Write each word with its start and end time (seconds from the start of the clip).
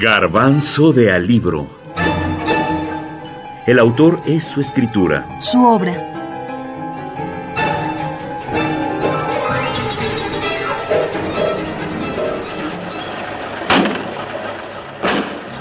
Garbanzo 0.00 0.92
de 0.92 1.10
Alibro. 1.10 1.66
El 3.66 3.80
autor 3.80 4.20
es 4.26 4.44
su 4.44 4.60
escritura. 4.60 5.26
Su 5.40 5.66
obra. 5.66 5.92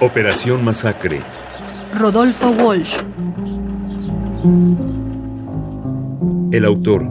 Operación 0.00 0.64
Masacre. 0.64 1.20
Rodolfo 1.94 2.52
Walsh. 2.52 3.00
El 6.52 6.64
autor. 6.64 7.04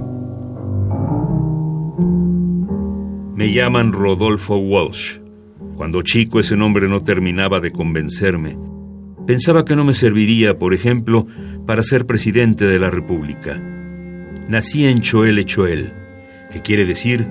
Me 3.36 3.54
llaman 3.54 3.94
Rodolfo 3.94 4.58
Walsh. 4.58 5.21
Cuando 5.76 6.02
chico 6.02 6.40
ese 6.40 6.56
nombre 6.56 6.88
no 6.88 7.04
terminaba 7.04 7.60
de 7.60 7.72
convencerme. 7.72 8.58
Pensaba 9.26 9.66
que 9.66 9.76
no 9.76 9.84
me 9.84 9.94
serviría, 9.94 10.58
por 10.58 10.74
ejemplo, 10.74 11.28
para 11.66 11.84
ser 11.84 12.06
presidente 12.06 12.66
de 12.66 12.80
la 12.80 12.90
República. 12.90 13.60
Nací 14.48 14.86
en 14.86 15.02
Choel 15.02 15.46
Choel, 15.46 15.94
que 16.52 16.62
quiere 16.62 16.86
decir 16.86 17.26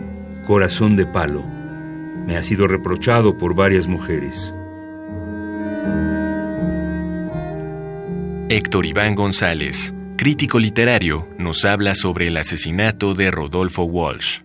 corazón 0.46 0.96
de 0.96 1.06
palo. 1.06 1.44
Me 2.26 2.36
ha 2.36 2.42
sido 2.42 2.66
reprochado 2.66 3.36
por 3.36 3.54
varias 3.54 3.86
mujeres. 3.86 4.54
Héctor 8.48 8.86
Iván 8.86 9.14
González, 9.14 9.94
crítico 10.16 10.58
literario, 10.58 11.28
nos 11.38 11.64
habla 11.64 11.94
sobre 11.94 12.26
el 12.26 12.36
asesinato 12.36 13.14
de 13.14 13.30
Rodolfo 13.30 13.84
Walsh. 13.84 14.40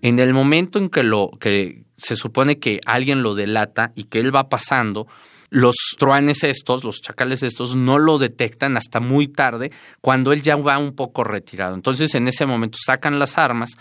En 0.00 0.18
el 0.18 0.34
momento 0.34 0.80
en 0.80 0.88
que 0.88 1.04
lo 1.04 1.30
que 1.38 1.81
se 1.96 2.16
supone 2.16 2.58
que 2.58 2.80
alguien 2.86 3.22
lo 3.22 3.34
delata 3.34 3.92
y 3.94 4.04
que 4.04 4.20
él 4.20 4.34
va 4.34 4.48
pasando, 4.48 5.06
los 5.50 5.76
truanes 5.98 6.44
estos, 6.44 6.82
los 6.82 7.02
chacales 7.02 7.42
estos, 7.42 7.76
no 7.76 7.98
lo 7.98 8.18
detectan 8.18 8.78
hasta 8.78 9.00
muy 9.00 9.28
tarde, 9.28 9.70
cuando 10.00 10.32
él 10.32 10.40
ya 10.40 10.56
va 10.56 10.78
un 10.78 10.94
poco 10.94 11.24
retirado. 11.24 11.74
Entonces, 11.74 12.14
en 12.14 12.26
ese 12.26 12.46
momento 12.46 12.78
sacan 12.82 13.18
las 13.18 13.36
armas, 13.36 13.72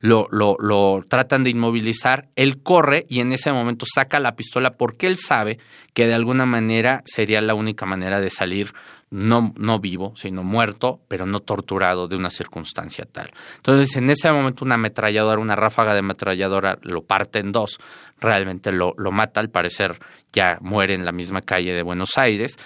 lo, 0.00 0.26
lo, 0.30 0.56
lo, 0.58 1.02
tratan 1.06 1.44
de 1.44 1.50
inmovilizar, 1.50 2.28
él 2.34 2.62
corre 2.62 3.04
y 3.08 3.20
en 3.20 3.32
ese 3.32 3.52
momento 3.52 3.84
saca 3.92 4.18
la 4.18 4.34
pistola 4.34 4.72
porque 4.76 5.06
él 5.06 5.18
sabe 5.18 5.58
que 5.92 6.06
de 6.06 6.14
alguna 6.14 6.46
manera 6.46 7.02
sería 7.04 7.40
la 7.42 7.54
única 7.54 7.84
manera 7.84 8.20
de 8.20 8.30
salir 8.30 8.72
no, 9.10 9.52
no 9.56 9.78
vivo, 9.80 10.14
sino 10.16 10.42
muerto, 10.42 11.00
pero 11.08 11.26
no 11.26 11.40
torturado 11.40 12.08
de 12.08 12.16
una 12.16 12.30
circunstancia 12.30 13.06
tal. 13.10 13.30
Entonces, 13.56 13.96
en 13.96 14.08
ese 14.08 14.30
momento 14.32 14.64
una 14.64 14.76
ametralladora, 14.76 15.40
una 15.40 15.56
ráfaga 15.56 15.92
de 15.92 15.98
ametralladora 15.98 16.78
lo 16.82 17.02
parte 17.02 17.40
en 17.40 17.52
dos, 17.52 17.78
realmente 18.20 18.72
lo, 18.72 18.94
lo 18.96 19.10
mata, 19.10 19.40
al 19.40 19.50
parecer 19.50 19.98
ya 20.32 20.58
muere 20.62 20.94
en 20.94 21.04
la 21.04 21.12
misma 21.12 21.42
calle 21.42 21.74
de 21.74 21.82
Buenos 21.82 22.16
Aires 22.16 22.56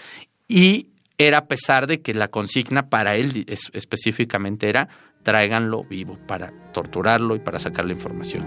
y 0.46 0.88
era 1.16 1.38
a 1.38 1.46
pesar 1.46 1.86
de 1.86 2.02
que 2.02 2.12
la 2.12 2.28
consigna 2.28 2.88
para 2.88 3.16
él 3.16 3.46
específicamente 3.72 4.68
era 4.68 4.88
tráiganlo 5.24 5.82
vivo 5.84 6.16
para 6.28 6.52
torturarlo 6.72 7.34
y 7.34 7.40
para 7.40 7.58
sacar 7.58 7.86
la 7.86 7.92
información. 7.92 8.44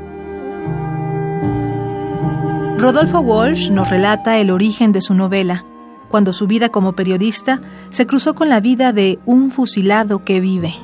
Rodolfo 2.77 3.19
Walsh 3.19 3.71
nos 3.71 3.89
relata 3.89 4.37
el 4.37 4.51
origen 4.51 4.91
de 4.91 5.01
su 5.01 5.15
novela, 5.15 5.65
cuando 6.09 6.31
su 6.31 6.47
vida 6.47 6.69
como 6.69 6.93
periodista 6.93 7.59
se 7.89 8.05
cruzó 8.05 8.35
con 8.35 8.49
la 8.49 8.61
vida 8.61 8.93
de 8.93 9.19
un 9.25 9.51
fusilado 9.51 10.23
que 10.23 10.39
vive. 10.39 10.75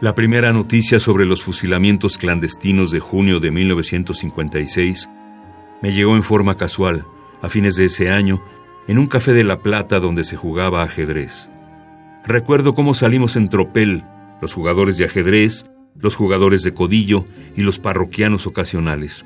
La 0.00 0.14
primera 0.14 0.52
noticia 0.52 1.00
sobre 1.00 1.24
los 1.24 1.42
fusilamientos 1.42 2.18
clandestinos 2.18 2.90
de 2.90 3.00
junio 3.00 3.40
de 3.40 3.50
1956 3.50 5.08
me 5.80 5.92
llegó 5.92 6.16
en 6.16 6.24
forma 6.24 6.56
casual, 6.56 7.04
a 7.40 7.48
fines 7.48 7.76
de 7.76 7.84
ese 7.84 8.10
año, 8.10 8.42
en 8.88 8.98
un 8.98 9.06
café 9.06 9.32
de 9.32 9.44
La 9.44 9.60
Plata 9.60 10.00
donde 10.00 10.24
se 10.24 10.36
jugaba 10.36 10.82
ajedrez. 10.82 11.50
Recuerdo 12.28 12.74
cómo 12.74 12.92
salimos 12.92 13.36
en 13.36 13.48
tropel, 13.48 14.04
los 14.42 14.52
jugadores 14.52 14.98
de 14.98 15.06
ajedrez, 15.06 15.64
los 15.98 16.14
jugadores 16.14 16.62
de 16.62 16.74
codillo 16.74 17.24
y 17.56 17.62
los 17.62 17.78
parroquianos 17.78 18.46
ocasionales. 18.46 19.24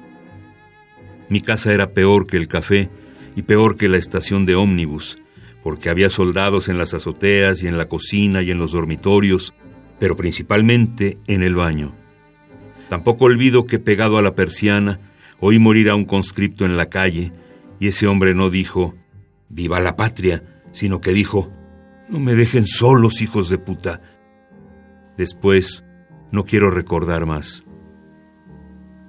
Mi 1.28 1.40
casa 1.40 1.72
era 1.72 1.94
peor 1.94 2.28
que 2.28 2.36
el 2.36 2.46
café 2.46 2.90
y 3.34 3.42
peor 3.42 3.76
que 3.76 3.88
la 3.88 3.96
estación 3.96 4.46
de 4.46 4.54
ómnibus, 4.54 5.18
porque 5.64 5.90
había 5.90 6.10
soldados 6.10 6.68
en 6.68 6.78
las 6.78 6.94
azoteas 6.94 7.64
y 7.64 7.66
en 7.66 7.76
la 7.76 7.88
cocina 7.88 8.40
y 8.40 8.52
en 8.52 8.58
los 8.58 8.70
dormitorios, 8.70 9.52
pero 9.98 10.14
principalmente 10.14 11.18
en 11.26 11.42
el 11.42 11.56
baño. 11.56 11.96
Tampoco 12.88 13.24
olvido 13.24 13.66
que 13.66 13.80
pegado 13.80 14.16
a 14.16 14.22
la 14.22 14.36
persiana 14.36 15.00
oí 15.40 15.58
morir 15.58 15.90
a 15.90 15.96
un 15.96 16.04
conscripto 16.04 16.64
en 16.64 16.76
la 16.76 16.88
calle 16.88 17.32
y 17.80 17.88
ese 17.88 18.06
hombre 18.06 18.32
no 18.32 18.48
dijo, 18.48 18.94
viva 19.48 19.80
la 19.80 19.96
patria, 19.96 20.44
sino 20.70 21.00
que 21.00 21.12
dijo, 21.12 21.50
no 22.12 22.20
me 22.20 22.34
dejen 22.34 22.66
solos, 22.66 23.22
hijos 23.22 23.48
de 23.48 23.56
puta. 23.56 24.02
Después, 25.16 25.82
no 26.30 26.44
quiero 26.44 26.70
recordar 26.70 27.24
más. 27.24 27.64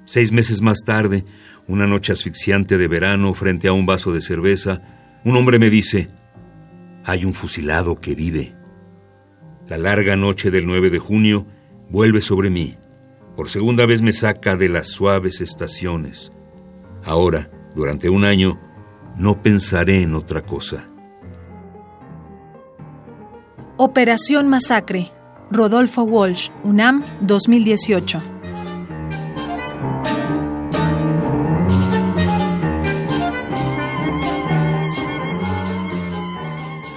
Seis 0.06 0.32
meses 0.32 0.62
más 0.62 0.80
tarde, 0.86 1.26
una 1.68 1.86
noche 1.86 2.14
asfixiante 2.14 2.78
de 2.78 2.88
verano, 2.88 3.34
frente 3.34 3.68
a 3.68 3.74
un 3.74 3.86
vaso 3.86 4.14
de 4.14 4.22
cerveza, 4.22 4.82
un 5.26 5.36
hombre 5.36 5.60
me 5.60 5.70
dice, 5.70 6.08
hay 7.04 7.26
un 7.26 7.34
fusilado 7.34 8.00
que 8.00 8.16
vive. 8.16 8.56
La 9.68 9.78
larga 9.78 10.16
noche 10.16 10.50
del 10.50 10.66
9 10.66 10.90
de 10.90 11.00
junio 11.00 11.46
vuelve 11.90 12.22
sobre 12.22 12.50
mí. 12.50 12.78
Por 13.36 13.50
segunda 13.50 13.86
vez 13.86 14.02
me 14.02 14.14
saca 14.14 14.56
de 14.56 14.70
las 14.70 14.88
suaves 14.88 15.42
estaciones. 15.42 16.32
Ahora, 17.04 17.52
durante 17.76 18.08
un 18.08 18.24
año, 18.24 18.62
no 19.18 19.44
pensaré 19.44 20.04
en 20.04 20.16
otra 20.16 20.42
cosa. 20.44 20.93
Operación 23.78 24.50
Masacre. 24.50 25.12
Rodolfo 25.50 26.04
Walsh, 26.04 26.50
UNAM 26.64 27.04
2018. 27.22 28.22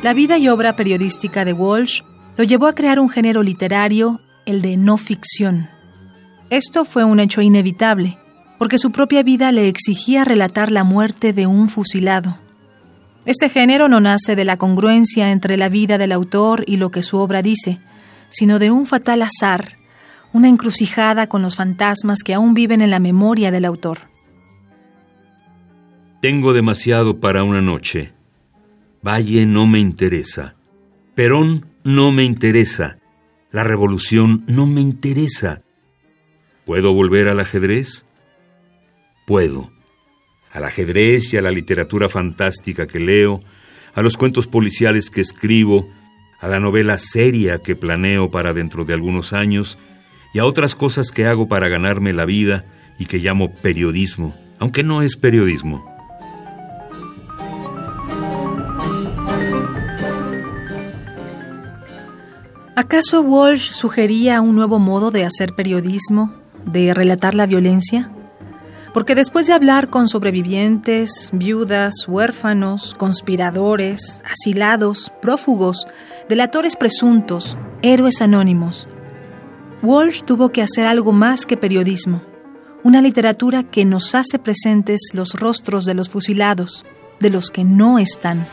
La 0.03 0.13
vida 0.13 0.37
y 0.37 0.51
obra 0.51 0.77
periodística 0.77 1.47
de 1.47 1.55
Walsh 1.55 2.03
lo 2.37 2.45
llevó 2.45 2.67
a 2.67 2.75
crear 2.75 3.01
un 3.01 3.09
género 3.09 3.43
literario, 3.43 4.21
el 4.45 4.61
de 4.61 4.77
no 4.77 4.99
ficción. 4.99 5.71
Esto 6.51 6.85
fue 6.85 7.05
un 7.05 7.21
hecho 7.21 7.41
inevitable, 7.41 8.19
porque 8.59 8.77
su 8.77 8.93
propia 8.93 9.23
vida 9.23 9.51
le 9.51 9.69
exigía 9.69 10.25
relatar 10.25 10.71
la 10.71 10.85
muerte 10.85 11.33
de 11.33 11.47
un 11.47 11.71
fusilado. 11.71 12.39
Este 13.27 13.49
género 13.49 13.89
no 13.89 14.01
nace 14.01 14.37
de 14.37 14.45
la 14.45 14.57
congruencia 14.57 15.33
entre 15.33 15.57
la 15.57 15.69
vida 15.69 15.99
del 15.99 16.13
autor 16.13 16.65
y 16.67 16.77
lo 16.77 16.91
que 16.91 17.03
su 17.03 17.19
obra 17.19 17.43
dice, 17.43 17.81
sino 18.29 18.59
de 18.59 18.71
un 18.71 18.87
fatal 18.87 19.23
azar, 19.23 19.77
una 20.33 20.49
encrucijada 20.49 21.29
con 21.29 21.43
los 21.43 21.57
fantasmas 21.57 22.23
que 22.23 22.35
aún 22.35 22.55
viven 22.55 22.83
en 22.83 22.91
la 22.91 23.01
memoria 23.01 23.51
del 23.51 23.65
autor. 23.65 23.99
Tengo 26.21 26.53
demasiado 26.53 27.19
para 27.19 27.45
una 27.45 27.61
noche, 27.61 28.13
Valle 29.07 29.47
no 29.47 29.69
me 29.69 29.79
interesa. 29.79 30.57
Perón 31.15 31.67
no 31.85 32.11
me 32.11 32.25
interesa. 32.25 32.99
La 33.53 33.63
revolución 33.63 34.45
no 34.49 34.67
me 34.67 34.81
interesa. 34.81 35.63
¿Puedo 36.65 36.93
volver 36.93 37.29
al 37.29 37.39
ajedrez? 37.39 38.05
Puedo. 39.25 39.76
Al 40.57 40.65
ajedrez 40.65 41.35
y 41.35 41.37
a 41.37 41.43
la 41.43 41.51
literatura 41.51 42.09
fantástica 42.09 42.87
que 42.87 42.99
leo, 42.99 43.41
a 43.95 44.01
los 44.01 44.17
cuentos 44.17 44.47
policiales 44.47 45.11
que 45.11 45.21
escribo, 45.21 45.87
a 46.41 46.49
la 46.49 46.61
novela 46.61 46.97
seria 46.97 47.59
que 47.59 47.77
planeo 47.77 48.31
para 48.31 48.55
dentro 48.55 48.87
de 48.87 48.95
algunos 48.95 49.35
años 49.35 49.77
y 50.33 50.39
a 50.39 50.47
otras 50.47 50.75
cosas 50.75 51.11
que 51.11 51.27
hago 51.27 51.47
para 51.47 51.69
ganarme 51.69 52.15
la 52.15 52.25
vida 52.25 52.65
y 52.99 53.05
que 53.05 53.19
llamo 53.19 53.53
periodismo, 53.53 54.35
aunque 54.59 54.83
no 54.83 55.03
es 55.03 55.19
periodismo. 55.19 55.85
¿Acaso 62.77 63.21
Walsh 63.21 63.73
sugería 63.73 64.41
un 64.41 64.55
nuevo 64.55 64.79
modo 64.79 65.11
de 65.11 65.27
hacer 65.27 65.53
periodismo, 65.55 66.35
de 66.65 66.95
relatar 66.95 67.35
la 67.35 67.45
violencia? 67.45 68.11
Porque 68.97 69.15
después 69.15 69.47
de 69.47 69.53
hablar 69.53 69.91
con 69.91 70.09
sobrevivientes, 70.09 71.29
viudas, 71.31 72.09
huérfanos, 72.09 72.95
conspiradores, 72.95 74.23
asilados, 74.25 75.13
prófugos, 75.21 75.87
delatores 76.31 76.77
presuntos, 76.77 77.59
héroes 77.83 78.23
anónimos, 78.23 78.89
Walsh 79.83 80.23
tuvo 80.23 80.49
que 80.49 80.63
hacer 80.63 80.87
algo 80.87 81.13
más 81.13 81.45
que 81.45 81.59
periodismo, 81.59 82.23
una 82.85 83.03
literatura 83.03 83.65
que 83.65 83.85
nos 83.85 84.15
hace 84.15 84.39
presentes 84.39 85.11
los 85.13 85.35
rostros 85.35 85.85
de 85.85 85.93
los 85.93 86.09
fusilados, 86.09 86.87
de 87.21 87.29
los 87.29 87.51
que 87.51 87.65
no 87.65 87.99
están. 87.99 88.49